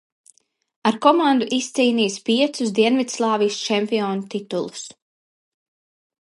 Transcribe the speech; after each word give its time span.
Ar 0.91 0.95
komandu 1.05 1.47
izcīnījis 1.57 2.15
piecus 2.29 2.71
Dienvidslāvijas 2.79 3.59
čempionu 3.69 4.27
titulus. 4.37 4.83